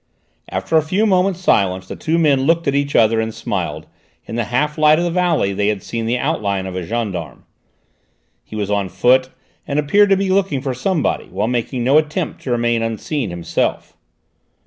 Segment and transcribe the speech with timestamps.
[0.49, 3.85] After a few moments' silence the two men looked at each other and smiled.
[4.25, 7.43] In the half light of the valley they had seen the outline of a gendarme;
[8.43, 9.29] he was on foot
[9.67, 13.95] and appeared to be looking for somebody, while making no attempt to remain unseen himself.